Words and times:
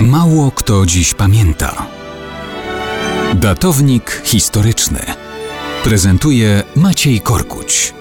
Mało 0.00 0.50
kto 0.50 0.86
dziś 0.86 1.14
pamięta. 1.14 1.86
Datownik 3.34 4.22
historyczny 4.24 5.00
prezentuje 5.84 6.62
Maciej 6.76 7.20
Korkuć. 7.20 7.94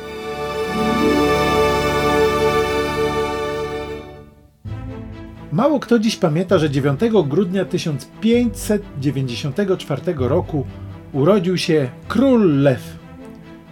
Mało 5.51 5.79
kto 5.79 5.99
dziś 5.99 6.15
pamięta, 6.15 6.58
że 6.58 6.69
9 6.69 6.99
grudnia 7.28 7.65
1594 7.65 10.01
roku 10.17 10.65
urodził 11.13 11.57
się 11.57 11.89
król 12.07 12.62
lew. 12.62 12.97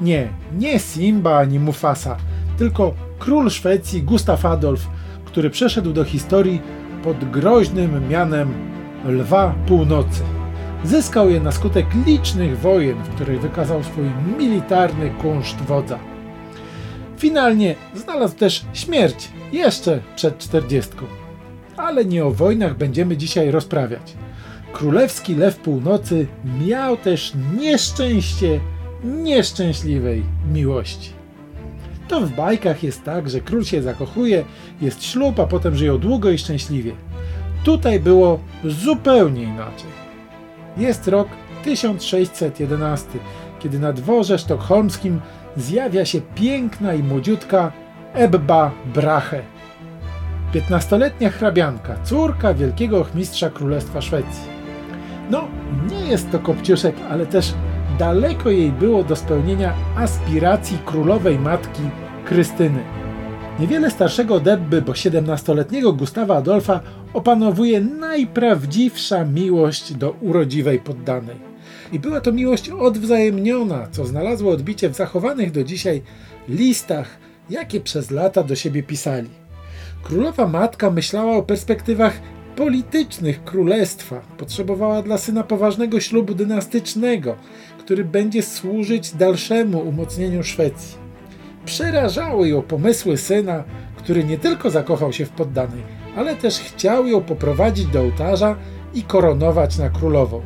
Nie, 0.01 0.29
nie 0.57 0.79
Simba 0.79 1.37
ani 1.37 1.59
Mufasa, 1.59 2.17
tylko 2.57 2.93
król 3.19 3.49
Szwecji 3.49 4.03
Gustav 4.03 4.45
Adolf, 4.45 4.87
który 5.25 5.49
przeszedł 5.49 5.93
do 5.93 6.03
historii 6.03 6.61
pod 7.03 7.29
groźnym 7.31 8.09
mianem 8.09 8.53
Lwa 9.05 9.55
Północy. 9.67 10.23
Zyskał 10.83 11.29
je 11.29 11.39
na 11.39 11.51
skutek 11.51 11.85
licznych 12.05 12.59
wojen, 12.59 13.03
w 13.03 13.09
których 13.09 13.41
wykazał 13.41 13.83
swój 13.83 14.05
militarny 14.37 15.09
kunszt 15.09 15.57
wodza. 15.57 15.99
Finalnie 17.17 17.75
znalazł 17.95 18.35
też 18.35 18.65
śmierć 18.73 19.29
jeszcze 19.51 19.99
przed 20.15 20.37
czterdziestką. 20.37 21.05
Ale 21.77 22.05
nie 22.05 22.25
o 22.25 22.31
wojnach 22.31 22.77
będziemy 22.77 23.17
dzisiaj 23.17 23.51
rozprawiać. 23.51 24.13
Królewski 24.73 25.35
Lew 25.35 25.57
Północy 25.57 26.27
miał 26.67 26.97
też 26.97 27.33
nieszczęście 27.59 28.59
nieszczęśliwej 29.03 30.23
miłości. 30.53 31.22
To 32.13 32.21
w 32.21 32.31
bajkach 32.31 32.83
jest 32.83 33.03
tak, 33.03 33.29
że 33.29 33.41
król 33.41 33.63
się 33.63 33.81
zakochuje, 33.81 34.45
jest 34.81 35.03
ślub, 35.03 35.39
a 35.39 35.45
potem 35.47 35.75
żyją 35.75 35.97
długo 35.97 36.31
i 36.31 36.37
szczęśliwie. 36.37 36.91
Tutaj 37.63 37.99
było 37.99 38.39
zupełnie 38.65 39.43
inaczej. 39.43 39.89
Jest 40.77 41.07
rok 41.07 41.27
1611, 41.63 43.09
kiedy 43.59 43.79
na 43.79 43.93
dworze 43.93 44.39
sztokholmskim 44.39 45.21
zjawia 45.57 46.05
się 46.05 46.21
piękna 46.35 46.93
i 46.93 47.03
młodziutka 47.03 47.71
Ebba 48.13 48.71
Brahe. 48.93 49.41
Piętnastoletnia 50.51 51.29
hrabianka, 51.29 51.95
córka 52.03 52.53
wielkiego 52.53 52.99
ochmistrza 52.99 53.49
Królestwa 53.49 54.01
Szwecji. 54.01 54.43
No, 55.29 55.47
nie 55.89 56.05
jest 56.05 56.31
to 56.31 56.39
kopciuszek, 56.39 56.95
ale 57.09 57.25
też 57.25 57.53
daleko 57.99 58.49
jej 58.49 58.71
było 58.71 59.03
do 59.03 59.15
spełnienia 59.15 59.73
aspiracji 59.95 60.77
królowej 60.85 61.39
matki 61.39 61.81
Krystyny. 62.25 62.83
Niewiele 63.59 63.91
starszego 63.91 64.39
Debby, 64.39 64.81
bo 64.81 64.91
17-letniego 64.91 65.93
Gustawa 65.93 66.37
Adolfa 66.37 66.79
opanowuje 67.13 67.81
najprawdziwsza 67.81 69.25
miłość 69.25 69.93
do 69.93 70.11
urodziwej 70.11 70.79
poddanej. 70.79 71.35
I 71.91 71.99
była 71.99 72.21
to 72.21 72.31
miłość 72.31 72.69
odwzajemniona, 72.69 73.87
co 73.91 74.05
znalazło 74.05 74.51
odbicie 74.51 74.89
w 74.89 74.95
zachowanych 74.95 75.51
do 75.51 75.63
dzisiaj 75.63 76.01
listach, 76.49 77.17
jakie 77.49 77.81
przez 77.81 78.11
lata 78.11 78.43
do 78.43 78.55
siebie 78.55 78.83
pisali. 78.83 79.29
Królowa 80.03 80.47
matka 80.47 80.91
myślała 80.91 81.37
o 81.37 81.43
perspektywach 81.43 82.21
politycznych 82.55 83.43
królestwa. 83.43 84.21
Potrzebowała 84.37 85.01
dla 85.01 85.17
syna 85.17 85.43
poważnego 85.43 85.99
ślubu 85.99 86.33
dynastycznego, 86.33 87.35
który 87.79 88.05
będzie 88.05 88.43
służyć 88.43 89.11
dalszemu 89.11 89.79
umocnieniu 89.79 90.43
Szwecji. 90.43 91.02
Przerażały 91.65 92.49
ją 92.49 92.61
pomysły 92.61 93.17
syna, 93.17 93.63
który 93.95 94.23
nie 94.23 94.37
tylko 94.37 94.69
zakochał 94.69 95.13
się 95.13 95.25
w 95.25 95.29
poddanej, 95.29 95.83
ale 96.15 96.35
też 96.35 96.59
chciał 96.59 97.07
ją 97.07 97.21
poprowadzić 97.21 97.85
do 97.85 98.01
ołtarza 98.01 98.55
i 98.93 99.03
koronować 99.03 99.77
na 99.77 99.89
królową. 99.89 100.41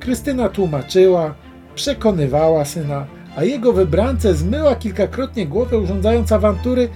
Krystyna 0.00 0.48
tłumaczyła, 0.48 1.34
przekonywała 1.74 2.64
syna, 2.64 3.06
a 3.36 3.44
jego 3.44 3.72
wybrance 3.72 4.34
zmyła 4.34 4.74
kilkakrotnie 4.74 5.46
głowę 5.46 5.78
urządzając 5.78 6.32
awantury, 6.32 6.88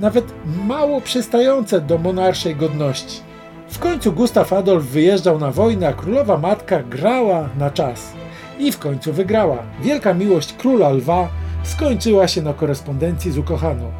nawet 0.00 0.24
mało 0.66 1.00
przystające 1.00 1.80
do 1.80 1.98
monarszej 1.98 2.56
godności. 2.56 3.20
W 3.68 3.78
końcu 3.78 4.12
Gustav 4.12 4.52
Adolf 4.52 4.84
wyjeżdżał 4.84 5.38
na 5.38 5.50
wojnę, 5.50 5.88
a 5.88 5.92
królowa 5.92 6.38
matka 6.38 6.82
grała 6.82 7.48
na 7.58 7.70
czas. 7.70 8.12
I 8.58 8.72
w 8.72 8.78
końcu 8.78 9.12
wygrała. 9.12 9.58
Wielka 9.82 10.14
miłość 10.14 10.52
króla 10.52 10.90
lwa 10.90 11.28
skończyła 11.62 12.28
się 12.28 12.42
na 12.42 12.52
korespondencji 12.52 13.32
z 13.32 13.38
ukochaną. 13.38 13.92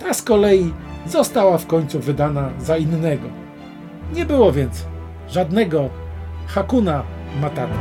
Ta 0.00 0.14
z 0.14 0.22
kolei 0.22 0.72
została 1.06 1.58
w 1.58 1.66
końcu 1.66 2.00
wydana 2.00 2.50
za 2.58 2.76
innego. 2.76 3.28
Nie 4.12 4.26
było 4.26 4.52
więc 4.52 4.84
żadnego 5.28 5.88
Hakuna 6.46 7.02
Matata. 7.40 7.74